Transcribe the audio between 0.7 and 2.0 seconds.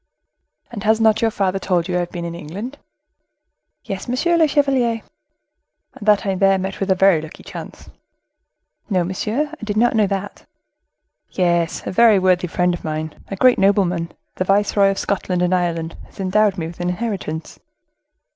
"And has not your father told you I